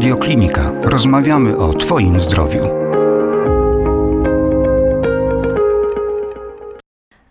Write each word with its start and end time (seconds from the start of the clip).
Radio. 0.00 0.18
Rozmawiamy 0.82 1.56
o 1.56 1.74
Twoim 1.74 2.20
zdrowiu. 2.20 2.60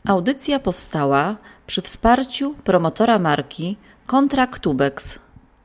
Audycja 0.08 0.60
powstała 0.60 1.36
przy 1.68 1.82
wsparciu 1.82 2.56
promotora 2.64 3.20
marki 3.20 3.78
Kontraktubex 4.06 5.20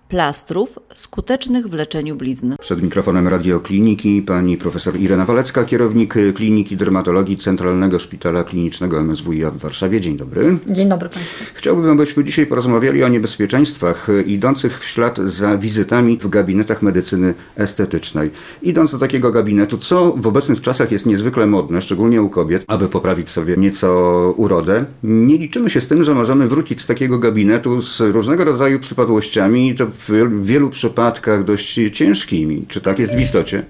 plastrów 0.09 0.79
skutecznych 0.95 1.69
w 1.69 1.73
leczeniu 1.73 2.17
blizn. 2.17 2.55
Przed 2.61 2.83
mikrofonem 2.83 3.29
radiokliniki 3.29 4.23
pani 4.23 4.57
profesor 4.57 4.97
Irena 4.97 5.25
Walecka, 5.25 5.65
kierownik 5.65 6.15
Kliniki 6.35 6.77
Dermatologii 6.77 7.37
Centralnego 7.37 7.99
Szpitala 7.99 8.45
Klinicznego 8.45 9.01
MSWiA 9.01 9.51
w 9.51 9.57
Warszawie. 9.57 10.01
Dzień 10.01 10.17
dobry. 10.17 10.59
Dzień 10.67 10.89
dobry 10.89 11.09
Państwu. 11.09 11.45
Chciałbym, 11.55 11.91
abyśmy 11.91 12.25
dzisiaj 12.25 12.47
porozmawiali 12.47 13.05
o 13.05 13.09
niebezpieczeństwach 13.09 14.07
idących 14.27 14.81
w 14.81 14.85
ślad 14.85 15.19
za 15.19 15.59
wizytami 15.59 16.19
w 16.19 16.29
gabinetach 16.29 16.83
medycyny 16.83 17.35
estetycznej. 17.57 18.31
Idąc 18.63 18.93
do 18.93 18.99
takiego 18.99 19.31
gabinetu, 19.31 19.79
co 19.79 20.13
w 20.17 20.27
obecnych 20.27 20.61
czasach 20.61 20.93
jest 20.93 21.07
niezwykle 21.07 21.47
modne, 21.47 21.81
szczególnie 21.81 22.23
u 22.23 22.29
kobiet, 22.29 22.65
aby 22.67 22.89
poprawić 22.89 23.31
sobie 23.31 23.57
nieco 23.57 23.89
urodę, 24.37 24.85
nie 25.03 25.39
liczymy 25.39 25.71
się 25.71 25.81
z 25.81 25.89
tym, 25.89 26.03
że 26.03 26.15
możemy 26.15 26.49
wrócić 26.49 26.81
z 26.81 26.87
takiego 26.87 27.19
gabinetu 27.19 27.83
z 27.83 28.01
różnego 28.01 28.45
rodzaju 28.45 28.81
przypadłościami, 28.81 29.75
to 29.75 29.87
w 30.09 30.45
wielu 30.45 30.71
przypadkach 30.71 31.45
dość 31.45 31.81
ciężkimi. 31.93 32.65
Czy 32.69 32.81
tak 32.81 32.99
jest 32.99 33.15
w 33.15 33.21
istocie? 33.21 33.65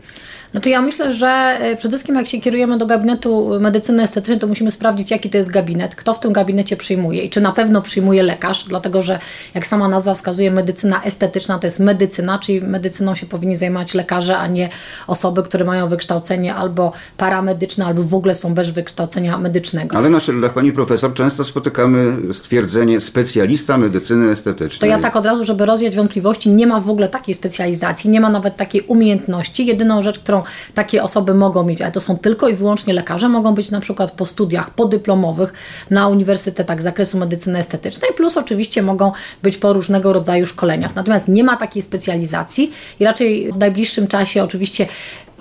Znaczy 0.54 0.70
ja 0.70 0.82
myślę, 0.82 1.12
że 1.12 1.26
e, 1.26 1.76
przede 1.76 1.92
wszystkim 1.96 2.16
jak 2.16 2.26
się 2.26 2.40
kierujemy 2.40 2.78
do 2.78 2.86
gabinetu 2.86 3.50
medycyny 3.60 4.02
estetycznej, 4.02 4.38
to 4.38 4.46
musimy 4.46 4.70
sprawdzić, 4.70 5.10
jaki 5.10 5.30
to 5.30 5.38
jest 5.38 5.50
gabinet, 5.50 5.94
kto 5.94 6.14
w 6.14 6.20
tym 6.20 6.32
gabinecie 6.32 6.76
przyjmuje 6.76 7.22
i 7.22 7.30
czy 7.30 7.40
na 7.40 7.52
pewno 7.52 7.82
przyjmuje 7.82 8.22
lekarz, 8.22 8.64
dlatego 8.64 9.02
że 9.02 9.18
jak 9.54 9.66
sama 9.66 9.88
nazwa 9.88 10.14
wskazuje, 10.14 10.50
medycyna 10.50 11.02
estetyczna 11.02 11.58
to 11.58 11.66
jest 11.66 11.80
medycyna, 11.80 12.38
czyli 12.38 12.60
medycyną 12.60 13.14
się 13.14 13.26
powinni 13.26 13.56
zajmować 13.56 13.94
lekarze, 13.94 14.38
a 14.38 14.46
nie 14.46 14.68
osoby, 15.06 15.42
które 15.42 15.64
mają 15.64 15.88
wykształcenie 15.88 16.54
albo 16.54 16.92
paramedyczne, 17.16 17.86
albo 17.86 18.02
w 18.02 18.14
ogóle 18.14 18.34
są 18.34 18.54
bez 18.54 18.70
wykształcenia 18.70 19.38
medycznego. 19.38 19.96
Ale 19.96 20.10
na 20.10 20.20
szylach 20.20 20.54
pani 20.54 20.72
profesor 20.72 21.14
często 21.14 21.44
spotykamy 21.44 22.16
stwierdzenie 22.34 23.00
specjalista 23.00 23.78
medycyny 23.78 24.30
estetycznej. 24.30 24.80
To 24.80 24.86
ja 24.96 25.02
tak 25.02 25.16
od 25.16 25.26
razu, 25.26 25.44
żeby 25.44 25.66
rozwiać 25.66 25.96
wątpliwości, 25.96 26.50
nie 26.50 26.66
ma 26.66 26.80
w 26.80 26.90
ogóle 26.90 27.08
takiej 27.08 27.34
specjalizacji, 27.34 28.10
nie 28.10 28.20
ma 28.20 28.30
nawet 28.30 28.56
takiej 28.56 28.80
umiejętności. 28.80 29.66
Jedyną 29.66 30.02
rzecz, 30.02 30.18
którą 30.18 30.43
takie 30.74 31.02
osoby 31.02 31.34
mogą 31.34 31.64
mieć, 31.64 31.82
ale 31.82 31.92
to 31.92 32.00
są 32.00 32.18
tylko 32.18 32.48
i 32.48 32.54
wyłącznie 32.54 32.94
lekarze, 32.94 33.28
mogą 33.28 33.54
być 33.54 33.70
na 33.70 33.80
przykład 33.80 34.10
po 34.10 34.26
studiach 34.26 34.70
podyplomowych 34.70 35.52
na 35.90 36.08
uniwersytetach 36.08 36.80
z 36.80 36.82
zakresu 36.82 37.18
medycyny 37.18 37.58
estetycznej, 37.58 38.10
plus 38.16 38.36
oczywiście 38.36 38.82
mogą 38.82 39.12
być 39.42 39.56
po 39.56 39.72
różnego 39.72 40.12
rodzaju 40.12 40.46
szkoleniach. 40.46 40.94
Natomiast 40.94 41.28
nie 41.28 41.44
ma 41.44 41.56
takiej 41.56 41.82
specjalizacji 41.82 42.72
i 43.00 43.04
raczej 43.04 43.52
w 43.52 43.56
najbliższym 43.56 44.08
czasie 44.08 44.44
oczywiście 44.44 44.86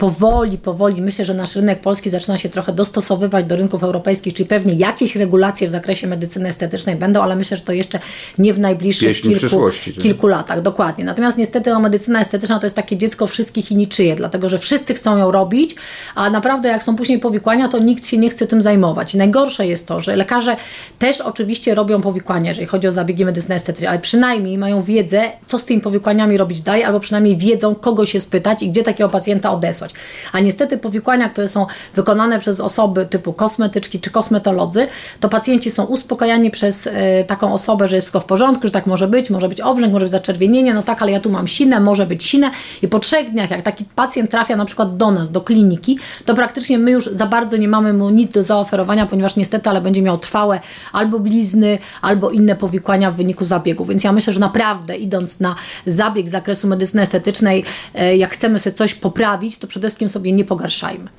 powoli, 0.04 0.58
powoli 0.58 1.02
myślę, 1.02 1.26
że 1.26 1.34
nasz 1.34 1.56
rynek 1.56 1.82
polski 1.82 2.09
zaczyna 2.09 2.38
się 2.38 2.50
trochę 2.50 2.73
dostosowywać 2.73 3.46
do 3.46 3.56
rynków 3.56 3.84
europejskich, 3.84 4.34
czyli 4.34 4.50
pewnie 4.50 4.73
jakieś 4.73 5.16
regulacje 5.16 5.68
w 5.68 5.72
zakresie 5.72 6.08
medycyny 6.08 6.50
estetycznej 6.50 6.96
będą, 6.96 7.22
ale 7.22 7.36
myślę, 7.36 7.58
że 7.58 7.64
to 7.64 7.73
jeszcze 7.73 8.00
nie 8.38 8.54
w 8.54 8.59
najbliższych 8.59 9.22
kilku, 9.22 9.70
kilku 10.02 10.28
latach. 10.28 10.62
Dokładnie. 10.62 11.06
Natomiast 11.06 11.38
niestety 11.38 11.70
no, 11.70 11.80
medycyna 11.80 12.22
estetyczna 12.22 12.59
to 12.59 12.66
jest 12.66 12.76
takie 12.76 12.98
dziecko 12.98 13.28
wszystkich 13.28 13.72
i 13.72 13.76
niczyje, 13.76 14.16
dlatego 14.16 14.50
że 14.50 14.59
wszyscy 14.59 14.94
chcą 14.94 15.18
ją 15.18 15.31
robić, 15.31 15.76
a 16.16 16.30
naprawdę 16.30 16.70
jak 16.70 16.84
są 16.84 16.96
później 16.96 17.20
powikłania, 17.20 17.68
to 17.68 17.80
nikt 17.80 18.06
się 18.06 18.18
nie 18.18 18.30
chce 18.30 18.48
tym 18.48 18.62
zajmować. 18.62 19.16
I 19.16 19.18
najgorsze 19.18 19.68
jest 19.68 19.88
to, 19.88 20.00
że 20.00 20.16
lekarze 20.16 20.56
też 21.00 21.22
oczywiście 21.22 21.76
robią 21.76 22.02
powikłania, 22.02 22.50
jeżeli 22.50 22.68
chodzi 22.68 22.88
o 22.88 22.92
zabiegi 22.92 23.26
medycyny 23.26 23.56
estetycznej, 23.56 23.90
ale 23.90 24.00
przynajmniej 24.00 24.58
mają 24.58 24.81
wiedzę, 24.81 25.22
co 25.46 25.59
z 25.59 25.66
tymi 25.66 25.81
powikłaniami 25.81 26.38
robić 26.38 26.62
dalej, 26.62 26.84
albo 26.84 27.00
przynajmniej 27.00 27.38
wiedzą, 27.38 27.76
kogo 27.76 28.06
się 28.06 28.20
spytać 28.20 28.64
i 28.64 28.70
gdzie 28.70 28.84
takiego 28.84 29.09
pacjenta 29.09 29.52
odesłać. 29.52 29.93
A 30.32 30.40
niestety 30.40 30.78
powikłania, 30.78 31.30
które 31.30 31.48
są 31.48 31.68
wykonane 31.96 32.40
przez 32.40 32.59
osoby 32.59 33.06
typu 33.06 33.34
kosmetyczki 33.34 34.00
czy 34.00 34.09
kosmetolodzy, 34.09 34.88
to 35.20 35.30
pacjenci 35.30 35.72
są 35.72 35.86
uspokajani 35.86 36.52
przez 36.52 36.88
y, 36.88 36.92
taką 37.28 37.54
osobę, 37.54 37.88
że 37.88 37.96
jest 37.96 38.14
wszystko 38.14 38.20
w 38.20 38.26
porządku, 38.26 38.68
że 38.68 38.72
tak 38.72 38.86
może 38.86 39.08
być, 39.08 39.30
może 39.30 39.50
być 39.50 39.62
obrzęk, 39.62 39.94
może 39.94 40.06
być 40.06 40.12
zaczerwienienie, 40.12 40.74
no 40.74 40.84
tak, 40.84 41.02
ale 41.02 41.12
ja 41.12 41.20
tu 41.20 41.32
mam 41.32 41.48
sinę, 41.48 41.80
może 41.80 42.06
być 42.06 42.26
sinę 42.26 42.52
i 42.82 42.88
po 42.88 43.00
trzech 43.00 43.32
dniach, 43.32 43.52
jak 43.52 43.62
taki 43.62 43.86
pacjent 43.86 44.32
trafia 44.32 44.56
na 44.56 44.66
przykład 44.66 44.98
do 44.98 45.12
nas, 45.12 45.32
do 45.32 45.42
kliniki, 45.42 46.00
to 46.26 46.36
praktycznie 46.36 46.78
my 46.78 46.92
już 46.92 47.06
za 47.06 47.26
bardzo 47.26 47.58
nie 47.58 47.68
mamy 47.68 47.94
mu 47.94 48.09
nic 48.09 48.32
do 48.32 48.44
zaoferowania, 48.44 49.06
ponieważ 49.06 49.36
niestety, 49.36 49.70
ale 49.70 49.82
będzie 49.82 50.02
miał 50.02 50.18
trwałe 50.18 50.59
albo 50.92 51.20
blizny, 51.20 51.78
albo 52.02 52.30
inne 52.30 52.56
powikłania 52.56 53.12
w 53.12 53.16
wyniku 53.16 53.46
zabiegu. 53.46 53.86
Więc 53.86 54.03
ja 54.03 54.12
myślę, 54.12 54.34
że 54.34 54.40
naprawdę 54.40 54.98
idąc 54.98 55.40
na 55.40 55.56
zabieg 55.86 56.28
z 56.28 56.32
zakresu 56.32 56.68
medycyny 56.68 57.02
estetycznej, 57.02 57.66
y, 58.02 58.18
jak 58.18 58.34
chcemy 58.34 58.59
sobie 58.59 58.76
coś 58.76 58.94
poprawić, 58.96 59.58
to 59.58 59.68
przede 59.73 59.88
wszystkim 59.88 60.09
sobie 60.09 60.31
nie 60.31 60.45
pogarszajmy. 60.45 61.09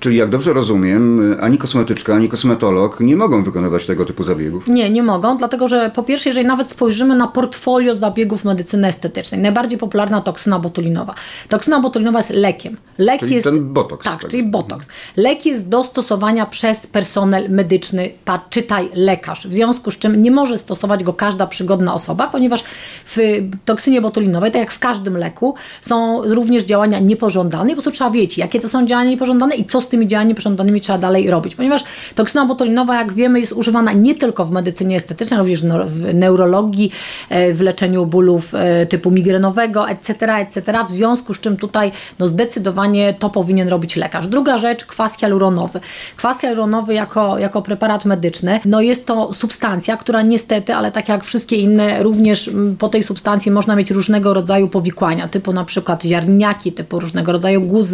Czyli 0.00 0.16
jak 0.16 0.30
dobrze 0.30 0.52
rozumiem, 0.52 1.36
ani 1.40 1.58
kosmetyczka, 1.58 2.14
ani 2.14 2.28
kosmetolog 2.28 3.00
nie 3.00 3.16
mogą 3.16 3.44
wykonywać 3.44 3.86
tego 3.86 4.04
typu 4.04 4.24
zabiegów? 4.24 4.68
Nie, 4.68 4.90
nie 4.90 5.02
mogą, 5.02 5.36
dlatego 5.36 5.68
że 5.68 5.90
po 5.94 6.02
pierwsze, 6.02 6.30
jeżeli 6.30 6.46
nawet 6.46 6.68
spojrzymy 6.68 7.16
na 7.16 7.28
portfolio 7.28 7.96
zabiegów 7.96 8.44
medycyny 8.44 8.88
estetycznej, 8.88 9.40
najbardziej 9.40 9.78
popularna 9.78 10.20
toksyna 10.20 10.58
botulinowa. 10.58 11.14
Toksyna 11.48 11.80
botulinowa 11.80 12.18
jest 12.18 12.30
lekiem. 12.30 12.76
Lek 12.98 13.20
czyli 13.20 13.34
jest, 13.34 13.44
ten 13.44 13.72
botoks. 13.72 14.04
Tak, 14.04 14.28
czyli 14.28 14.42
botoks. 14.42 14.88
Lek 15.16 15.46
jest 15.46 15.68
do 15.68 15.84
stosowania 15.84 16.46
przez 16.46 16.86
personel 16.86 17.50
medyczny, 17.50 18.10
czytaj 18.50 18.88
lekarz, 18.94 19.46
w 19.46 19.54
związku 19.54 19.90
z 19.90 19.98
czym 19.98 20.22
nie 20.22 20.30
może 20.30 20.58
stosować 20.58 21.04
go 21.04 21.12
każda 21.12 21.46
przygodna 21.46 21.94
osoba, 21.94 22.28
ponieważ 22.28 22.64
w 23.06 23.18
toksynie 23.64 24.00
botulinowej, 24.00 24.52
tak 24.52 24.60
jak 24.60 24.70
w 24.70 24.78
każdym 24.78 25.16
leku, 25.16 25.54
są 25.80 26.22
również 26.24 26.64
działania 26.64 26.98
niepożądane 26.98 27.72
i 27.72 27.76
po 27.76 27.82
prostu 27.82 27.98
trzeba 28.02 28.10
wiedzieć, 28.12 28.38
jakie 28.38 28.60
to 28.60 28.68
są 28.68 28.86
działania 28.86 29.10
niepożądane 29.10 29.54
i 29.54 29.64
co 29.64 29.80
z 29.80 29.88
tymi 29.88 30.06
działaniami 30.06 30.34
pożądanymi 30.34 30.80
trzeba 30.80 30.98
dalej 30.98 31.30
robić. 31.30 31.54
Ponieważ 31.54 31.84
toksyna 32.14 32.46
botulinowa, 32.46 32.96
jak 32.96 33.12
wiemy, 33.12 33.40
jest 33.40 33.52
używana 33.52 33.92
nie 33.92 34.14
tylko 34.14 34.44
w 34.44 34.50
medycynie 34.50 34.96
estetycznej, 34.96 35.38
również 35.38 35.62
w 35.86 36.14
neurologii, 36.14 36.92
e, 37.28 37.54
w 37.54 37.60
leczeniu 37.60 38.06
bólów 38.06 38.54
e, 38.54 38.86
typu 38.86 39.10
migrenowego, 39.10 39.88
etc., 39.88 40.34
etc. 40.34 40.72
W 40.88 40.90
związku 40.90 41.34
z 41.34 41.40
czym 41.40 41.56
tutaj 41.56 41.92
no 42.18 42.28
zdecydowanie 42.28 43.14
to 43.18 43.30
powinien 43.30 43.68
robić 43.68 43.96
lekarz. 43.96 44.26
Druga 44.26 44.58
rzecz, 44.58 44.84
kwas 44.84 45.18
hialuronowy. 45.18 45.80
Kwas 46.16 46.40
hialuronowy 46.40 46.94
jako, 46.94 47.38
jako 47.38 47.62
preparat 47.62 48.04
medyczny, 48.04 48.60
no 48.64 48.80
jest 48.80 49.06
to 49.06 49.32
substancja, 49.32 49.96
która 49.96 50.22
niestety, 50.22 50.74
ale 50.74 50.92
tak 50.92 51.08
jak 51.08 51.24
wszystkie 51.24 51.56
inne, 51.56 52.02
również 52.02 52.50
po 52.78 52.88
tej 52.88 53.02
substancji 53.02 53.52
można 53.52 53.76
mieć 53.76 53.90
różnego 53.90 54.34
rodzaju 54.34 54.68
powikłania, 54.68 55.28
typu 55.28 55.52
na 55.52 55.64
przykład 55.64 56.02
ziarniaki, 56.02 56.72
typu 56.72 57.00
różnego 57.00 57.32
rodzaju 57.32 57.60
guzy, 57.60 57.91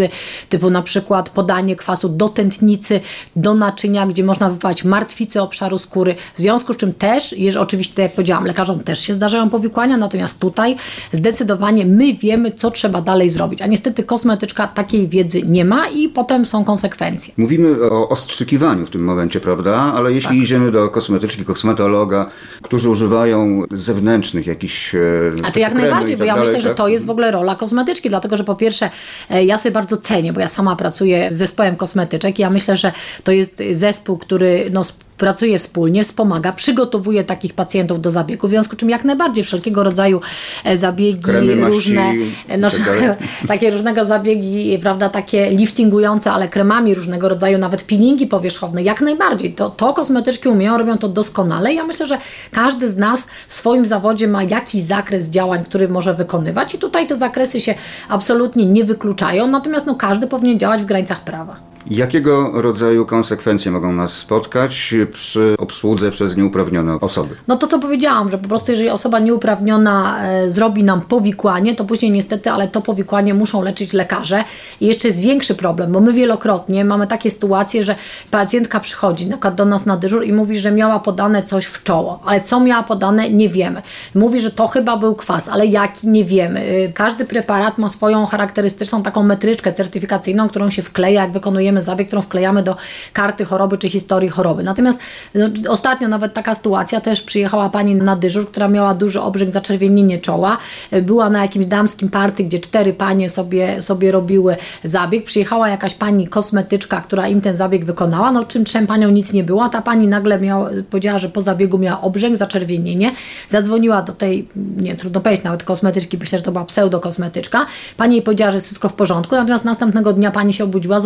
typu 0.48 0.70
na 0.70 0.82
przykład 0.82 1.30
podanie 1.30 1.76
kwasu 1.76 2.08
do 2.08 2.28
tętnicy, 2.28 3.00
do 3.36 3.54
naczynia, 3.54 4.06
gdzie 4.06 4.24
można 4.24 4.50
wypalać 4.50 4.84
martwice 4.84 5.42
obszaru 5.42 5.78
skóry. 5.78 6.14
W 6.34 6.40
związku 6.40 6.72
z 6.72 6.76
czym 6.76 6.94
też, 6.94 7.32
jeżeli 7.32 7.62
oczywiście, 7.62 7.94
tak 7.94 8.02
jak 8.02 8.12
powiedziałam, 8.12 8.44
lekarzom 8.44 8.80
też 8.80 9.00
się 9.00 9.14
zdarzają 9.14 9.50
powikłania, 9.50 9.96
natomiast 9.96 10.40
tutaj 10.40 10.76
zdecydowanie 11.12 11.86
my 11.86 12.14
wiemy, 12.14 12.52
co 12.52 12.70
trzeba 12.70 13.02
dalej 13.02 13.28
zrobić. 13.28 13.62
A 13.62 13.66
niestety 13.66 14.04
kosmetyczka 14.04 14.66
takiej 14.66 15.08
wiedzy 15.08 15.42
nie 15.42 15.64
ma 15.64 15.88
i 15.88 16.08
potem 16.08 16.46
są 16.46 16.64
konsekwencje. 16.64 17.34
Mówimy 17.36 17.90
o 17.90 18.08
ostrzykiwaniu 18.08 18.86
w 18.86 18.90
tym 18.90 19.04
momencie, 19.04 19.40
prawda? 19.40 19.76
Ale 19.76 20.12
jeśli 20.12 20.36
tak. 20.36 20.44
idziemy 20.44 20.70
do 20.70 20.88
kosmetyczki, 20.88 21.44
kosmetologa, 21.44 22.30
którzy 22.62 22.90
używają 22.90 23.62
zewnętrznych 23.70 24.46
jakichś. 24.46 24.94
E, 24.94 24.98
A 25.42 25.50
to 25.50 25.60
jak 25.60 25.74
najbardziej, 25.74 26.10
tak 26.10 26.18
bo 26.18 26.24
ja 26.24 26.34
dalej, 26.34 26.48
myślę, 26.48 26.62
tak? 26.62 26.70
że 26.70 26.74
to 26.74 26.88
jest 26.88 27.06
w 27.06 27.10
ogóle 27.10 27.30
rola 27.30 27.54
kosmetyczki, 27.56 28.08
dlatego 28.08 28.36
że 28.36 28.44
po 28.44 28.54
pierwsze, 28.54 28.90
e, 29.30 29.44
ja 29.44 29.58
sobie 29.58 29.72
bardzo 29.72 29.87
cenię, 29.96 30.32
bo 30.32 30.40
ja 30.40 30.48
sama 30.48 30.76
pracuję 30.76 31.28
z 31.32 31.36
zespołem 31.36 31.76
kosmetyczek 31.76 32.38
i 32.38 32.42
ja 32.42 32.50
myślę, 32.50 32.76
że 32.76 32.92
to 33.24 33.32
jest 33.32 33.62
zespół, 33.72 34.18
który 34.18 34.68
no, 34.70 34.82
pracuje 35.18 35.58
wspólnie, 35.58 36.04
wspomaga, 36.04 36.52
przygotowuje 36.52 37.24
takich 37.24 37.54
pacjentów 37.54 38.00
do 38.00 38.10
zabiegu, 38.10 38.46
w 38.46 38.50
związku 38.50 38.76
z 38.76 38.78
czym 38.78 38.90
jak 38.90 39.04
najbardziej 39.04 39.44
wszelkiego 39.44 39.84
rodzaju 39.84 40.20
e, 40.64 40.76
zabiegi, 40.76 41.20
Kremy, 41.20 41.68
różne, 41.68 42.12
no, 42.58 42.70
tak 42.70 43.18
takie 43.48 43.70
różnego 43.70 44.04
zabiegi, 44.04 44.78
prawda, 44.82 45.08
takie 45.08 45.50
liftingujące, 45.50 46.30
ale 46.32 46.48
kremami 46.48 46.94
różnego 46.94 47.28
rodzaju, 47.28 47.58
nawet 47.58 47.82
peelingi 47.82 48.26
powierzchowne, 48.26 48.82
jak 48.82 49.00
najbardziej. 49.00 49.52
To, 49.52 49.70
to 49.70 49.92
kosmetyczki 49.92 50.48
umieją, 50.48 50.78
robią 50.78 50.98
to 50.98 51.08
doskonale. 51.08 51.74
Ja 51.74 51.84
myślę, 51.84 52.06
że 52.06 52.18
każdy 52.52 52.88
z 52.88 52.96
nas 52.96 53.26
w 53.48 53.54
swoim 53.54 53.86
zawodzie 53.86 54.28
ma 54.28 54.42
jakiś 54.42 54.82
zakres 54.82 55.30
działań, 55.30 55.64
który 55.64 55.88
może 55.88 56.14
wykonywać 56.14 56.74
i 56.74 56.78
tutaj 56.78 57.06
te 57.06 57.16
zakresy 57.16 57.60
się 57.60 57.74
absolutnie 58.08 58.66
nie 58.66 58.84
wykluczają, 58.84 59.46
natomiast 59.46 59.86
no, 59.86 59.94
każdy 59.94 60.26
powinien 60.26 60.58
działać 60.58 60.82
w 60.82 60.84
granicach 60.84 61.20
prawa. 61.20 61.68
Jakiego 61.90 62.62
rodzaju 62.62 63.06
konsekwencje 63.06 63.70
mogą 63.70 63.92
nas 63.92 64.12
spotkać 64.12 64.94
przy 65.12 65.54
obsłudze 65.58 66.10
przez 66.10 66.36
nieuprawnione 66.36 67.00
osoby? 67.00 67.34
No 67.48 67.56
to 67.56 67.66
co 67.66 67.78
powiedziałam, 67.78 68.30
że 68.30 68.38
po 68.38 68.48
prostu 68.48 68.70
jeżeli 68.70 68.90
osoba 68.90 69.18
nieuprawniona 69.18 70.24
e, 70.24 70.50
zrobi 70.50 70.84
nam 70.84 71.00
powikłanie, 71.00 71.74
to 71.74 71.84
później 71.84 72.10
niestety, 72.10 72.50
ale 72.50 72.68
to 72.68 72.80
powikłanie 72.80 73.34
muszą 73.34 73.62
leczyć 73.62 73.92
lekarze. 73.92 74.44
I 74.80 74.86
jeszcze 74.86 75.08
jest 75.08 75.20
większy 75.20 75.54
problem, 75.54 75.92
bo 75.92 76.00
my 76.00 76.12
wielokrotnie 76.12 76.84
mamy 76.84 77.06
takie 77.06 77.30
sytuacje, 77.30 77.84
że 77.84 77.94
pacjentka 78.30 78.80
przychodzi 78.80 79.26
na 79.26 79.32
przykład 79.36 79.54
do 79.54 79.64
nas 79.64 79.86
na 79.86 79.96
dyżur 79.96 80.24
i 80.24 80.32
mówi, 80.32 80.58
że 80.58 80.72
miała 80.72 81.00
podane 81.00 81.42
coś 81.42 81.64
w 81.66 81.82
czoło, 81.84 82.20
ale 82.26 82.40
co 82.40 82.60
miała 82.60 82.82
podane 82.82 83.30
nie 83.30 83.48
wiemy. 83.48 83.82
Mówi, 84.14 84.40
że 84.40 84.50
to 84.50 84.66
chyba 84.68 84.96
był 84.96 85.14
kwas, 85.14 85.48
ale 85.48 85.66
jaki 85.66 86.08
nie 86.08 86.24
wiemy. 86.24 86.60
Y, 86.60 86.92
Każdy 86.94 87.24
preparat 87.24 87.78
ma 87.78 87.90
swoją 87.90 88.26
charakterystyczną 88.26 89.02
taką 89.02 89.22
metryczkę 89.22 89.72
certyfikacyjną, 89.72 90.48
którą 90.48 90.70
się 90.70 90.82
wkleja, 90.82 91.22
jak 91.22 91.32
wykonujemy 91.32 91.77
zabieg, 91.82 92.06
którą 92.06 92.22
wklejamy 92.22 92.62
do 92.62 92.76
karty 93.12 93.44
choroby 93.44 93.78
czy 93.78 93.88
historii 93.88 94.28
choroby. 94.28 94.62
Natomiast 94.62 94.98
no, 95.34 95.48
ostatnio 95.68 96.08
nawet 96.08 96.34
taka 96.34 96.54
sytuacja, 96.54 97.00
też 97.00 97.22
przyjechała 97.22 97.70
pani 97.70 97.94
na 97.94 98.16
dyżur, 98.16 98.50
która 98.50 98.68
miała 98.68 98.94
duży 98.94 99.20
obrzęk, 99.20 99.52
zaczerwienienie 99.52 100.18
czoła, 100.18 100.58
była 101.02 101.30
na 101.30 101.42
jakimś 101.42 101.66
damskim 101.66 102.08
party, 102.08 102.44
gdzie 102.44 102.58
cztery 102.58 102.92
panie 102.92 103.30
sobie, 103.30 103.82
sobie 103.82 104.12
robiły 104.12 104.56
zabieg, 104.84 105.24
przyjechała 105.24 105.68
jakaś 105.68 105.94
pani 105.94 106.28
kosmetyczka, 106.28 107.00
która 107.00 107.28
im 107.28 107.40
ten 107.40 107.56
zabieg 107.56 107.84
wykonała, 107.84 108.32
no 108.32 108.44
czym 108.44 108.64
trzem 108.64 108.86
panią 108.86 109.10
nic 109.10 109.32
nie 109.32 109.44
było, 109.44 109.64
a 109.64 109.68
ta 109.68 109.82
pani 109.82 110.08
nagle 110.08 110.40
miała, 110.40 110.70
powiedziała, 110.90 111.18
że 111.18 111.28
po 111.28 111.40
zabiegu 111.40 111.78
miała 111.78 112.00
obrzęk, 112.00 112.36
zaczerwienienie, 112.36 113.12
zadzwoniła 113.48 114.02
do 114.02 114.12
tej, 114.12 114.48
nie 114.76 114.96
trudno 114.96 115.20
powiedzieć, 115.20 115.44
nawet 115.44 115.62
kosmetyczki, 115.62 116.18
myślę, 116.18 116.38
że 116.38 116.44
to 116.44 116.52
była 116.52 116.64
pseudokosmetyczka, 116.64 117.66
pani 117.96 118.16
jej 118.16 118.22
powiedziała, 118.22 118.50
że 118.50 118.56
jest 118.56 118.66
wszystko 118.66 118.88
w 118.88 118.94
porządku, 118.94 119.34
natomiast 119.34 119.64
następnego 119.64 120.12
dnia 120.12 120.30
pani 120.30 120.52
się 120.52 120.64
obudziła 120.64 121.00
z 121.00 121.04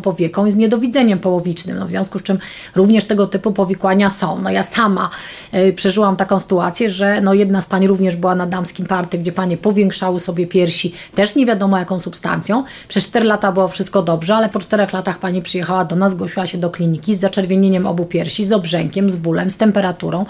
powieką 0.00 0.46
i 0.46 0.50
z 0.50 0.56
niedowidzeniem 0.56 1.18
połowicznym, 1.18 1.78
no 1.78 1.86
w 1.86 1.90
związku 1.90 2.18
z 2.18 2.22
czym 2.22 2.38
również 2.74 3.04
tego 3.04 3.26
typu 3.26 3.52
powikłania 3.52 4.10
są. 4.10 4.42
No 4.42 4.50
ja 4.50 4.62
sama 4.62 5.10
y, 5.54 5.72
przeżyłam 5.72 6.16
taką 6.16 6.40
sytuację, 6.40 6.90
że 6.90 7.20
no 7.20 7.34
jedna 7.34 7.60
z 7.62 7.66
pań 7.66 7.86
również 7.86 8.16
była 8.16 8.34
na 8.34 8.46
damskim 8.46 8.86
party, 8.86 9.18
gdzie 9.18 9.32
panie 9.32 9.56
powiększały 9.56 10.20
sobie 10.20 10.46
piersi, 10.46 10.94
też 11.14 11.36
nie 11.36 11.46
wiadomo 11.46 11.78
jaką 11.78 12.00
substancją. 12.00 12.64
Przez 12.88 13.06
4 13.06 13.26
lata 13.26 13.52
było 13.52 13.68
wszystko 13.68 14.02
dobrze, 14.02 14.34
ale 14.36 14.48
po 14.48 14.58
4 14.58 14.86
latach 14.92 15.18
pani 15.18 15.42
przyjechała 15.42 15.84
do 15.84 15.96
nas, 15.96 16.12
zgłosiła 16.12 16.46
się 16.46 16.58
do 16.58 16.70
kliniki 16.70 17.14
z 17.14 17.20
zaczerwienieniem 17.20 17.86
obu 17.86 18.04
piersi, 18.04 18.44
z 18.44 18.52
obrzękiem, 18.52 19.10
z 19.10 19.16
bólem, 19.16 19.50
z 19.50 19.56
temperaturą. 19.56 20.26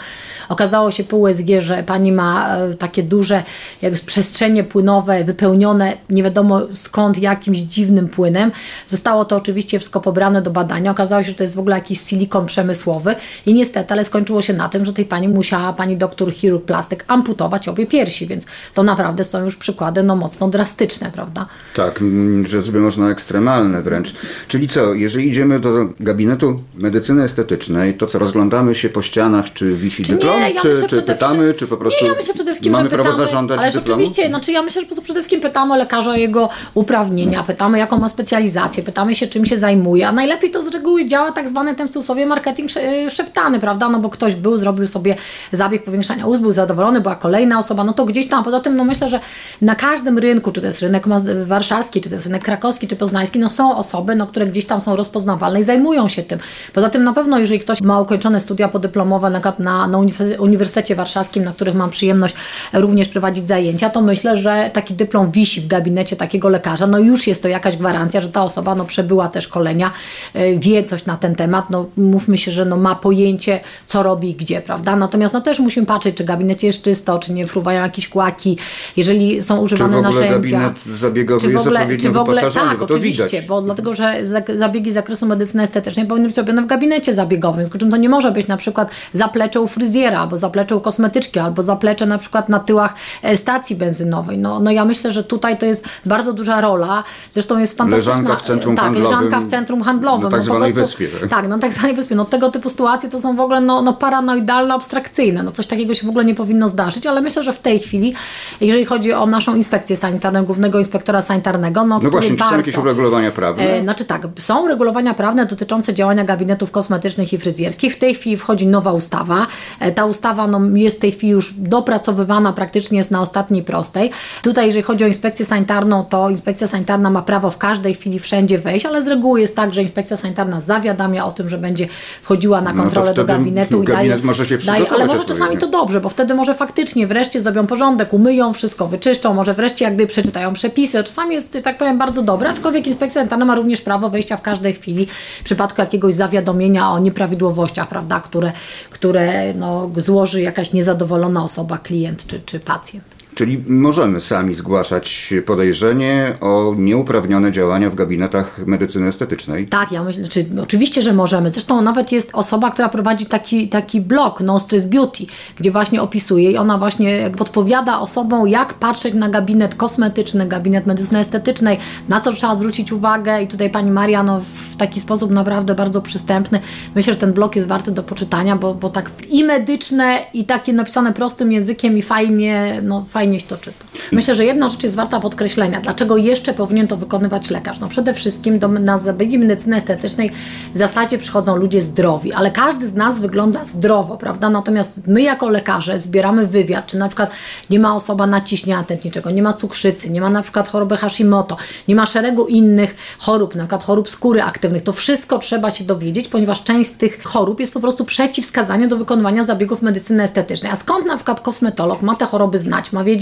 Okazało 0.49 0.91
się 0.91 1.05
po 1.05 1.17
USG, 1.17 1.47
że 1.59 1.83
pani 1.83 2.13
ma 2.13 2.57
e, 2.57 2.75
takie 2.75 3.03
duże 3.03 3.43
jak 3.83 3.95
przestrzenie 3.95 4.65
płynowe 4.65 5.25
wypełnione 5.25 5.93
nie 6.11 6.23
wiadomo 6.23 6.61
skąd 6.75 7.19
jakimś 7.19 7.59
dziwnym 7.59 8.09
płynem. 8.09 8.53
Zostało 8.87 9.25
to 9.25 9.37
oczywiście 9.37 9.60
wszystko 9.67 10.01
pobrane 10.01 10.43
do 10.43 10.51
badania. 10.51 10.91
Okazało 10.91 11.23
się, 11.23 11.29
że 11.29 11.35
to 11.35 11.43
jest 11.43 11.55
w 11.55 11.59
ogóle 11.59 11.77
jakiś 11.77 12.01
silikon 12.01 12.47
przemysłowy 12.47 13.15
i 13.47 13.55
niestety, 13.55 13.93
ale 13.93 14.05
skończyło 14.05 14.43
się 14.43 14.53
na 14.53 14.69
tym, 14.69 14.85
że 14.85 14.93
tej 14.93 15.05
pani 15.05 15.29
musiała, 15.29 15.73
pani 15.73 15.97
doktor 15.97 16.35
chirurg 16.35 16.65
plastyk, 16.65 17.05
amputować 17.09 17.69
obie 17.69 17.87
piersi, 17.87 18.27
więc 18.27 18.47
to 18.75 18.83
naprawdę 18.83 19.25
są 19.25 19.45
już 19.45 19.57
przykłady 19.57 20.03
no 20.03 20.17
mocno 20.17 20.49
drastyczne, 20.49 21.11
prawda? 21.15 21.47
Tak, 21.75 22.01
że 22.47 22.62
sobie 22.62 22.81
można 22.81 23.11
ekstremalne 23.11 23.83
wręcz. 23.83 24.15
Czyli 24.49 24.69
co, 24.69 24.95
jeżeli 24.95 25.29
idziemy 25.29 25.61
do 25.61 25.71
gabinetu 26.01 26.62
medycyny 26.77 27.23
estetycznej, 27.23 27.95
to 27.95 28.07
co, 28.07 28.19
rozglądamy 28.19 28.75
się 28.75 28.89
po 28.89 29.03
ścianach, 29.03 29.53
czy 29.53 29.75
wisi 29.75 30.03
Czy 30.03 30.12
dyplom, 30.12 30.41
nie, 30.41 30.51
ja 30.51 30.61
czy, 30.61 30.83
czy 30.89 31.03
pytamy, 31.03 31.55
czy 31.55 31.67
po 31.67 31.77
prostu 31.77 32.05
Nie, 32.05 32.11
ja 32.11 32.17
myślę 32.17 32.35
przede 32.35 32.51
wszystkim, 32.51 32.73
mamy 32.73 32.85
że 32.85 32.91
prawo 32.91 33.11
pytamy, 33.11 33.27
zażądać 33.27 33.59
ale 33.59 33.73
dyplomu? 33.73 34.03
oczywiście, 34.03 34.29
znaczy 34.29 34.53
ja 34.53 34.62
myślę, 34.62 34.81
że 34.81 34.87
po 34.87 34.89
prostu 34.89 35.03
przede 35.03 35.21
wszystkim 35.21 35.41
pytamy 35.41 35.79
lekarza 35.79 36.11
o 36.11 36.15
jego 36.15 36.49
uprawnienia, 36.75 37.43
pytamy 37.43 37.79
jaką 37.79 37.99
ma 37.99 38.09
specjalizację, 38.09 38.83
pytamy 38.83 39.15
się 39.15 39.27
czym 39.27 39.47
się 39.50 39.58
zajmuje, 39.58 40.08
a 40.08 40.12
najlepiej 40.12 40.50
to 40.50 40.62
z 40.62 40.67
reguły 40.69 41.05
działa 41.06 41.32
tak 41.32 41.49
zwany 41.49 41.75
ten 41.75 41.87
w 41.88 41.91
cudzysłowie 41.91 42.26
marketing 42.26 42.70
sze- 42.70 43.11
szeptany, 43.11 43.61
prawda, 43.61 43.88
no 43.88 43.99
bo 43.99 44.11
ktoś 44.11 44.35
był, 44.35 44.56
zrobił 44.56 44.87
sobie 44.87 45.17
zabieg 45.52 45.85
powiększania 45.85 46.26
ust, 46.26 46.43
był 46.43 46.52
zadowolony, 46.52 47.00
była 47.00 47.17
kolejna 47.17 47.58
osoba, 47.58 47.85
no 47.85 47.93
to 47.93 48.05
gdzieś 48.05 48.29
tam, 48.29 48.44
poza 48.44 48.61
tym 48.61 48.76
no 48.76 48.85
myślę, 48.85 49.08
że 49.08 49.20
na 49.62 49.75
każdym 49.75 50.19
rynku, 50.19 50.52
czy 50.52 50.61
to 50.61 50.67
jest 50.67 50.81
rynek 50.81 51.05
warszawski, 51.44 52.00
czy 52.00 52.08
to 52.08 52.14
jest 52.14 52.26
rynek 52.26 52.44
krakowski, 52.44 52.88
czy 52.88 52.97
poznański, 52.97 53.38
no 53.38 53.50
są 53.50 53.76
osoby, 53.76 54.17
no, 54.17 54.26
które 54.26 54.47
gdzieś 54.47 54.67
tam 54.67 54.81
są 54.81 54.97
rozpoznawalne 54.97 55.61
i 55.61 55.64
zajmują 55.64 56.08
się 56.08 56.23
tym. 56.23 56.38
Poza 56.75 56.91
tym 56.91 57.05
na 57.05 57.12
pewno, 57.12 57.38
jeżeli 57.38 57.61
ktoś 57.61 57.82
ma 57.82 58.00
ukończone 58.00 58.41
studia 58.41 58.69
podyplomowe 58.69 59.31
na, 59.31 59.41
na, 59.58 59.87
na 59.88 59.99
Uniwersytecie- 60.38 60.94
Warszawskim, 60.94 61.44
na 61.44 61.52
których 61.52 61.75
mam 61.75 61.91
przyjemność 61.91 62.35
również 62.73 63.08
prowadzić 63.08 63.47
zajęcia, 63.47 63.91
to 63.91 64.00
myślę, 64.02 64.37
że 64.37 64.70
taki 64.73 64.94
dyplom 64.94 65.31
wisi 65.31 65.61
w 65.61 65.67
gabinecie 65.67 66.17
takiego 66.17 66.49
lekarza, 66.49 66.87
no 66.87 66.99
już 66.99 67.26
jest 67.26 67.43
to 67.43 67.49
jakaś 67.49 67.76
gwarancja, 67.76 68.20
że 68.20 68.29
ta 68.29 68.43
osoba 68.43 68.75
no, 68.75 68.85
przebyła 68.85 69.29
te 69.41 69.47
szkolenia, 69.47 69.93
y, 70.37 70.59
wie 70.59 70.85
coś 70.85 71.07
na 71.07 71.17
ten 71.17 71.35
temat, 71.35 71.71
no 71.71 71.87
mówmy 71.97 72.39
się, 72.39 72.51
że 72.51 72.65
no, 72.65 72.77
ma 72.77 72.95
pojęcie, 72.95 73.61
co 73.87 74.03
robi 74.03 74.31
i 74.31 74.35
gdzie, 74.35 74.61
prawda? 74.61 74.97
Natomiast 74.97 75.35
no 75.35 75.41
też 75.41 75.59
musimy 75.59 75.87
patrzeć, 75.87 76.17
czy 76.17 76.25
w 76.25 76.27
gabinecie 76.27 76.67
jest 76.67 76.83
czysto, 76.83 77.19
czy 77.19 77.33
nie 77.33 77.47
fruwają 77.47 77.83
jakieś 77.83 78.09
kłaki, 78.09 78.59
jeżeli 78.97 79.43
są 79.43 79.55
Czy 79.55 79.61
w 79.61 79.63
używane 79.63 79.99
ogóle 79.99 80.15
narzędzia. 80.15 80.59
gabinet 80.61 80.85
zabiegowy 80.99 81.41
Czy 81.41 81.49
w 81.49 81.51
jest 81.51 81.67
ogóle, 81.67 81.81
odpowiednio 81.81 82.11
czy 82.11 82.15
w 82.15 82.17
ogóle 82.17 82.51
tak, 82.51 82.79
bo 82.79 82.85
oczywiście, 82.85 83.25
widać. 83.25 83.47
bo 83.47 83.63
dlatego, 83.63 83.95
że 83.95 84.21
zabiegi 84.55 84.91
z 84.91 84.95
zakresu 84.95 85.27
medycyny 85.27 85.63
estetycznej 85.63 86.07
powinny 86.07 86.29
być 86.29 86.37
robione 86.37 86.63
w 86.63 86.67
gabinecie 86.67 87.15
zabiegowym, 87.15 87.65
z 87.65 87.71
czym 87.79 87.91
to 87.91 87.97
nie 87.97 88.09
może 88.09 88.33
być 88.33 88.47
na 88.47 88.57
przykład 88.57 88.91
zaplecze 89.13 89.61
u 89.61 89.69
fryzjera, 89.69 90.21
albo 90.21 90.39
zaplecze 90.39 90.77
u 90.77 90.81
kosmetyczki, 90.81 91.39
albo 91.39 91.63
zaplecze 91.63 92.07
na 92.07 92.19
przykład 92.19 92.49
na 92.49 92.61
tyłach 92.61 92.95
e, 93.23 93.37
stacji 93.37 93.77
benzynowej. 93.77 94.39
No, 94.39 94.61
no 94.61 94.71
ja 94.71 94.85
myślę, 94.85 95.13
że 95.13 95.25
tutaj 95.25 95.59
to 95.59 95.67
jest 95.67 95.85
bardzo 96.07 96.33
duża 96.33 96.61
rola, 96.61 97.05
zresztą 97.31 97.59
jest 97.59 97.79
fantastyczna... 97.79 98.13
Leżanka 98.13 98.37
w 98.37 98.43
centrum 98.43 98.77
tak, 98.77 98.85
handlowym, 98.85 99.30
leżanka 99.31 99.47
w 99.47 99.50
centrum 99.50 99.82
handlowym. 99.82 100.23
na 100.23 100.31
tak 100.31 100.38
no, 100.38 100.44
zwanej 100.44 100.73
prostu- 100.75 100.99
wyspie, 100.99 101.19
tak? 101.21 101.31
Tak, 101.31 101.49
na 101.49 101.59
tak 101.59 101.73
zwanej 101.73 101.97
wyspie. 101.97 102.15
No 102.15 102.25
tego 102.25 102.50
typu 102.50 102.71
sytuacje 102.71 103.11
to 103.11 103.21
są 103.21 103.37
w 103.37 103.41
ogóle 103.41 103.61
no, 103.61 103.82
no 103.82 103.93
paranoidalne, 103.93 104.75
abstrakcyjne. 104.75 105.43
No 105.43 105.50
coś 105.50 105.67
takiego 105.67 105.94
się 105.94 106.06
w 106.06 106.11
ogóle 106.11 106.25
nie 106.25 106.35
powinno 106.35 106.69
zdarzyć, 106.69 107.06
ale 107.06 107.21
myślę, 107.21 107.43
że 107.43 107.53
w 107.53 107.59
tej 107.59 107.81
chwili, 107.81 108.15
jeżeli 108.61 108.85
chodzi 108.85 109.12
o 109.12 109.27
naszą 109.27 109.56
inspekcję 109.56 109.97
sanitarną, 109.97 110.44
głównego 110.44 110.79
inspektora 110.79 111.23
sanitarnego, 111.23 111.85
no, 111.85 111.99
No 112.03 112.11
właśnie, 112.11 112.31
czy 112.31 112.37
są 112.37 112.41
bardzo- 112.44 112.56
jakieś 112.56 112.79
uregulowania 112.79 113.31
prawne? 113.31 113.62
E, 113.62 113.82
znaczy 113.82 114.05
tak, 114.05 114.23
są 114.38 114.69
regulowania 114.69 115.15
prawne 115.15 115.47
dotyczące 115.47 115.94
działania 115.94 116.25
gabinetów 116.25 116.71
kosmetycznych 116.71 117.33
i 117.33 117.38
fryzjerskich. 117.38 117.94
W 117.94 117.99
tej 117.99 118.15
chwili 118.15 118.37
wchodzi 118.37 118.67
nowa 118.67 118.93
ustawa. 118.93 119.47
E, 119.81 119.93
ta 119.93 120.05
ustawa 120.06 120.47
no, 120.47 120.61
jest 120.75 120.97
w 120.97 121.00
tej 121.00 121.12
chwili 121.12 121.33
już 121.33 121.55
dopracowywana, 121.59 122.53
praktycznie 122.53 122.99
jest 122.99 123.11
na 123.11 123.21
ostatniej 123.21 123.62
prostej. 123.62 124.11
Tutaj, 124.43 124.67
jeżeli 124.67 124.83
chodzi 124.83 125.05
o 125.05 125.06
inspekcję 125.06 125.47
sanitarną, 125.47 126.05
to 126.05 126.31
inspekcja 126.31 126.67
sanitarna 126.67 127.11
ma 127.11 127.23
prawo 127.23 127.50
w 127.50 127.59
każdej 127.59 127.94
chwili 127.94 128.19
wszędzie 128.19 128.59
wejść, 128.59 128.87
ale 128.87 129.03
z 129.03 129.06
reguły 129.21 129.41
jest 129.41 129.57
tak, 129.57 129.75
że 129.75 129.83
inspekcja 129.83 130.17
sanitarna 130.17 130.61
zawiadamia 130.61 131.27
o 131.27 131.33
tym, 131.33 131.49
że 131.49 131.59
będzie 131.59 131.89
wchodziła 132.23 132.61
na 132.61 132.73
No 132.73 132.83
kontrolę 132.83 133.15
do 133.15 133.23
wtedy 133.23 133.39
gabinetu 133.39 133.83
i 133.83 133.87
daje, 133.87 134.17
może 134.17 134.47
się 134.47 134.59
daje, 134.59 134.91
ale 134.91 135.07
może 135.07 135.25
czasami 135.25 135.59
to 135.59 135.67
dobrze, 135.67 136.01
bo 136.01 136.09
wtedy 136.09 136.35
może 136.35 136.55
faktycznie 136.55 137.07
wreszcie 137.07 137.41
zrobią 137.41 137.67
porządek, 137.67 138.13
umyją 138.13 138.53
wszystko, 138.53 138.87
wyczyszczą, 138.87 139.35
może 139.35 139.55
wreszcie 139.55 139.85
jakby 139.85 140.07
przeczytają 140.07 140.53
przepisy. 140.53 141.05
Czasami 141.05 141.35
jest, 141.35 141.59
tak 141.63 141.79
powiem, 141.79 141.99
bardzo 141.99 142.23
dobre, 142.23 142.51
aczkolwiek 142.51 142.87
inspekcja 142.87 143.21
sanitarna 143.21 143.45
ma 143.45 143.55
również 143.55 143.81
prawo 143.81 144.11
wejścia 144.11 144.37
w 144.37 144.43
każdej 144.43 144.73
chwili 144.73 145.07
w 145.41 145.45
przypadku 145.45 145.81
jakiegoś 145.81 146.15
zawiadomienia 146.15 146.91
o 146.91 146.99
nieprawidłowościach, 146.99 147.89
prawda, 147.89 148.21
które, 148.21 148.53
które 148.91 149.55
no, 149.55 149.91
złoży 149.97 150.43
jakaś 150.43 150.73
niezadowolona 150.73 151.45
osoba, 151.45 151.79
klient 151.79 152.27
czy, 152.27 152.41
czy 152.47 152.61
pacjent. 152.61 153.20
Czyli 153.41 153.65
możemy 153.69 154.21
sami 154.21 154.55
zgłaszać 154.55 155.35
podejrzenie 155.47 156.35
o 156.41 156.75
nieuprawnione 156.79 157.53
działania 157.53 157.91
w 157.91 157.95
gabinetach 157.95 158.67
medycyny 158.67 159.07
estetycznej. 159.07 159.67
Tak, 159.67 159.93
ja 159.93 160.05
myślę, 160.05 160.25
czy 160.29 160.47
oczywiście, 160.62 161.03
że 161.03 161.12
możemy. 161.12 161.50
Zresztą 161.50 161.83
nawet 161.83 162.12
jest 162.12 162.31
osoba, 162.33 162.71
która 162.71 162.88
prowadzi 162.88 163.26
taki, 163.26 163.69
taki 163.69 164.00
blog 164.00 164.41
No 164.41 164.61
Stress 164.61 164.85
Beauty, 164.85 165.25
gdzie 165.57 165.71
właśnie 165.71 166.03
opisuje 166.03 166.50
i 166.50 166.57
ona 166.57 166.79
właśnie 166.79 167.31
podpowiada 167.38 168.00
osobom, 168.00 168.49
jak 168.49 168.75
patrzeć 168.75 169.14
na 169.14 169.29
gabinet 169.29 169.75
kosmetyczny, 169.75 170.47
gabinet 170.47 170.87
medycyny 170.87 171.19
estetycznej, 171.19 171.79
na 172.09 172.21
co 172.21 172.33
trzeba 172.33 172.57
zwrócić 172.57 172.93
uwagę 172.93 173.43
i 173.43 173.49
tutaj 173.49 173.71
pani 173.71 173.91
Maria 173.91 174.23
no, 174.23 174.41
w 174.41 174.76
taki 174.76 175.00
sposób 175.00 175.31
naprawdę 175.31 175.75
bardzo 175.75 176.03
przystępny. 176.03 176.61
Myślę, 176.95 177.12
że 177.12 177.19
ten 177.19 177.33
blog 177.33 177.57
jest 177.57 177.69
warty 177.69 177.93
do 177.93 178.03
poczytania, 178.03 178.57
bo, 178.57 178.75
bo 178.75 178.91
tak 178.91 179.11
i 179.31 179.45
medyczne 179.45 180.19
i 180.35 180.45
takie 180.45 180.73
napisane 180.73 181.12
prostym 181.12 181.53
językiem 181.53 181.99
i 181.99 182.03
fajnie, 182.03 182.81
no 182.83 183.05
fajnie 183.05 183.30
to 183.39 183.57
czyta. 183.57 183.85
Myślę, 184.13 184.35
że 184.35 184.45
jedna 184.45 184.71
rzecz 184.71 184.83
jest 184.83 184.97
warta 184.97 185.21
podkreślenia. 185.21 185.81
Dlaczego 185.81 186.17
jeszcze 186.17 186.55
powinien 186.55 186.87
to 186.87 186.97
wykonywać 186.97 187.51
lekarz? 187.51 187.81
No 187.81 187.89
przede 187.89 188.15
wszystkim 188.15 188.59
do, 188.59 188.69
na 188.69 188.99
zabiegi 188.99 189.39
medycyny 189.39 189.77
estetycznej 189.77 190.31
w 190.75 190.79
zasadzie 190.79 191.19
przychodzą 191.19 191.57
ludzie 191.57 191.83
zdrowi, 191.83 192.33
ale 192.33 192.51
każdy 192.51 192.89
z 192.89 192.95
nas 192.95 193.21
wygląda 193.21 193.65
zdrowo, 193.65 194.17
prawda? 194.17 194.51
Natomiast 194.51 195.07
my 195.07 195.23
jako 195.23 195.49
lekarze 195.49 195.99
zbieramy 195.99 196.47
wywiad, 196.47 196.87
czy 196.87 196.99
na 196.99 197.09
przykład 197.09 197.31
nie 197.71 197.81
ma 197.81 197.97
osoba 197.97 198.27
naciśnienia 198.27 198.85
tętniczego, 198.85 199.31
nie 199.31 199.43
ma 199.43 199.53
cukrzycy, 199.53 200.11
nie 200.11 200.21
ma 200.21 200.31
na 200.31 200.43
przykład 200.43 200.69
choroby 200.69 200.97
Hashimoto, 200.97 201.57
nie 201.89 201.97
ma 201.97 202.07
szeregu 202.07 202.47
innych 202.47 202.97
chorób, 203.19 203.55
na 203.55 203.63
przykład 203.65 203.83
chorób 203.83 204.11
skóry 204.11 204.43
aktywnych. 204.43 204.83
To 204.83 204.93
wszystko 204.93 205.39
trzeba 205.39 205.71
się 205.71 205.85
dowiedzieć, 205.85 206.29
ponieważ 206.29 206.65
część 206.65 206.91
z 206.91 206.97
tych 206.97 207.23
chorób 207.23 207.61
jest 207.61 207.75
po 207.75 207.81
prostu 207.81 208.05
przeciwwskazaniem 208.05 208.89
do 208.89 208.97
wykonywania 208.97 209.45
zabiegów 209.45 209.83
medycyny 209.83 210.23
estetycznej. 210.23 210.73
A 210.73 210.77
skąd 210.77 211.07
na 211.07 211.17
przykład 211.17 211.41
kosmetolog 211.41 212.03
ma 212.03 212.15
te 212.17 212.25
choroby 212.25 212.59
znać, 212.59 212.93
ma 212.93 213.05
wiedzieć, 213.05 213.20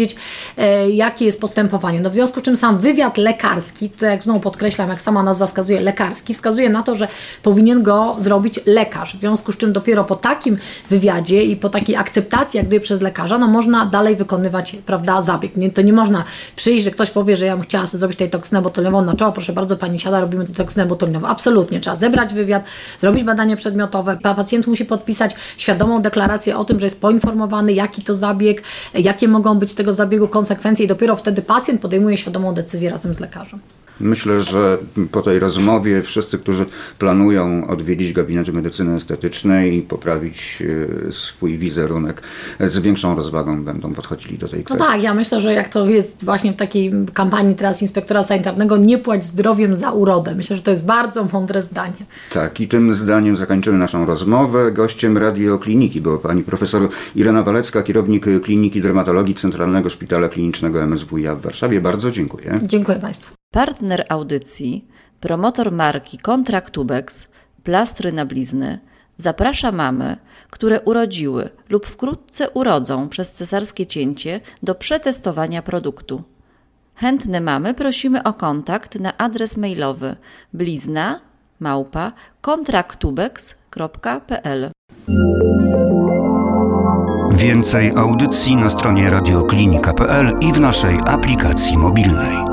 e, 0.57 0.91
jakie 0.91 1.25
jest 1.25 1.41
postępowanie. 1.41 2.01
No 2.01 2.11
w 2.11 2.15
związku 2.15 2.41
z 2.41 2.43
czym 2.43 2.57
sam 2.57 2.79
wywiad 2.79 3.19
lekarski, 3.19 3.91
to 3.91 4.07
jak 4.07 4.23
znowu 4.23 4.41
podkreślam, 4.41 4.89
jak 4.89 5.03
sama 5.03 5.23
nazwa 5.23 5.47
wskazuje, 5.47 5.81
lekarski, 5.81 6.35
wskazuje 6.35 6.71
na 6.71 6.83
to, 6.83 6.97
że 6.97 7.09
powinien 7.43 7.83
go 7.83 8.17
zrobić 8.19 8.61
lekarz. 8.67 9.17
W 9.17 9.21
związku 9.21 9.53
z 9.53 9.57
czym 9.57 9.73
dopiero 9.73 10.05
po 10.05 10.17
takim 10.17 10.59
wywiadzie 10.91 11.43
i 11.43 11.57
po 11.57 11.69
takiej 11.69 11.97
akceptacji, 11.97 12.59
jak 12.59 12.67
gdyby 12.67 12.81
przez 12.81 13.01
lekarza, 13.01 13.39
no 13.39 13.47
można 13.47 13.87
dalej 13.87 14.17
wykonywać, 14.17 14.77
prawda, 14.87 15.23
zabieg. 15.23 15.57
Nie, 15.57 15.71
to 15.71 15.83
nie 15.83 15.93
można 15.93 16.25
przyjść, 16.57 16.85
że 16.85 16.91
ktoś 16.91 17.11
powie, 17.11 17.37
że 17.37 17.47
ja 17.47 17.57
bym 17.57 17.65
chciała 17.65 17.87
sobie 17.87 17.99
zrobić 17.99 18.19
tej 18.19 18.31
toksynę 18.31 18.63
botuliniową 18.63 19.05
na 19.05 19.17
czoło, 19.17 19.33
proszę 19.33 19.53
bardzo, 19.53 19.77
pani 19.77 20.01
siada, 20.01 20.21
robimy 20.21 20.47
toksynę 20.47 20.87
botuliniową. 20.87 21.27
Absolutnie, 21.27 21.81
trzeba 21.81 21.97
zebrać 21.97 22.35
wywiad, 22.35 22.65
zrobić 22.99 23.25
badanie 23.25 23.57
przedmiotowe. 23.57 24.19
Pacjent 24.23 24.67
musi 24.67 24.85
podpisać 24.85 25.37
świadomą 25.57 26.03
deklarację 26.03 26.59
o 26.59 26.65
tym, 26.65 26.81
że 26.81 26.87
jest 26.87 27.01
poinformowany, 27.01 27.73
jaki 27.73 28.03
to 28.03 28.17
zabieg, 28.17 28.63
jakie 28.95 29.29
mogą 29.29 29.59
być 29.59 29.75
tego 29.79 29.95
zabiegu 29.95 30.29
konsekwencje 30.29 30.85
i 30.85 30.89
dopiero 30.89 31.17
wtedy 31.17 31.43
pacjent 31.43 31.81
podejmuje 31.81 32.17
świadomą 32.17 32.55
decyzję 32.55 32.91
razem 32.91 33.15
z 33.15 33.21
lekarzem. 33.21 33.61
Myślę, 34.01 34.41
że 34.41 34.79
po 35.13 35.23
tej 35.23 35.39
rozmowie 35.39 36.03
wszyscy, 36.03 36.39
którzy 36.39 36.67
planują 36.99 37.67
odwiedzić 37.69 38.13
gabinety 38.13 38.53
medycyny 38.53 38.95
estetycznej 38.95 39.79
i 39.79 39.83
poprawić 39.83 40.63
e, 41.09 41.13
swój 41.13 41.59
wizerunek, 41.59 42.23
z 42.61 42.79
większą 42.79 43.17
rozwagą 43.17 43.65
będą 43.65 43.95
podchodzili 43.95 44.39
do 44.39 44.49
tej 44.49 44.59
No 44.59 44.65
kwestii. 44.65 44.87
tak, 44.93 45.03
ja 45.03 45.15
myślę, 45.15 45.41
że 45.41 45.55
jak 45.55 45.69
to 45.69 45.87
jest 45.87 46.25
właśnie 46.25 46.53
w 46.53 46.57
takiej 46.57 46.93
kampanii 47.15 47.55
teraz 47.55 47.83
inspektora 47.83 48.23
sanitarnego, 48.23 48.77
nie 48.77 48.99
płać 48.99 49.25
zdrowiem 49.25 49.75
za 49.75 49.91
urodę. 49.93 50.35
Myślę, 50.35 50.57
że 50.57 50.63
to 50.63 50.71
jest 50.71 50.87
bardzo 50.87 51.25
mądre 51.33 51.63
zdanie. 51.63 52.07
Tak, 52.33 52.61
i 52.61 52.69
tym 52.69 52.95
zdaniem 52.95 53.37
zakończymy 53.37 53.79
naszą 53.79 54.07
rozmowę. 54.07 54.73
Gościem 54.73 55.19
radiokliniki 55.19 56.01
była 56.01 56.19
pani 56.19 56.43
profesor 56.43 56.89
Irena 57.15 57.43
Walecka, 57.43 57.83
kierownik 57.83 58.27
Kliniki 58.43 58.83
Dermatologii 58.83 59.35
Centralnego 59.35 59.91
Szpitala 59.91 60.29
Klinicznego 60.29 60.83
MSWiA 60.87 61.35
w 61.35 61.41
Warszawie. 61.41 61.81
Bardzo 61.81 62.11
dziękuję. 62.11 62.59
Dziękuję 62.63 62.99
Państwu. 62.99 63.38
Partner 63.51 64.07
audycji, 64.09 64.89
promotor 65.21 65.73
marki 65.73 66.19
Contractubex, 66.19 67.29
plastry 67.65 68.13
na 68.13 68.27
blizny, 68.27 68.79
zaprasza 69.17 69.73
mamy, 69.73 70.17
które 70.51 70.81
urodziły 70.81 71.51
lub 71.69 71.87
wkrótce 71.87 72.51
urodzą 72.51 73.09
przez 73.09 73.33
cesarskie 73.33 73.87
cięcie 73.87 74.41
do 74.63 74.75
przetestowania 74.75 75.63
produktu. 75.63 76.23
Chętne 76.95 77.41
mamy 77.41 77.75
prosimy 77.75 78.23
o 78.23 78.33
kontakt 78.33 79.01
na 79.01 79.17
adres 79.17 79.57
mailowy 79.57 80.17
blizna 80.53 81.21
małpa 81.61 82.13
Więcej 87.33 87.93
audycji 87.97 88.57
na 88.57 88.71
stronie 88.71 89.11
radioklinika.pl 89.11 90.39
i 90.41 90.53
w 90.53 90.61
naszej 90.61 90.99
aplikacji 91.07 91.79
mobilnej. 91.79 92.48